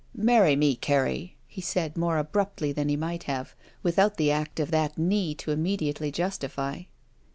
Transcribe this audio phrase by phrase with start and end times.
[0.17, 3.53] "Marry me, Carrie," he said, more abruptly than he might have,
[3.83, 6.81] without the act of that knee to imme diately justify.